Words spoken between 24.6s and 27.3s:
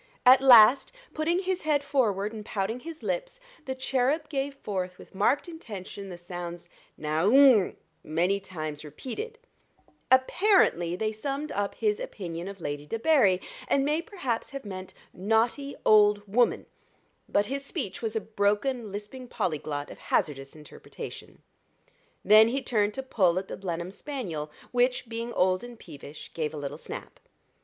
which, being old and peevish, gave a little snap.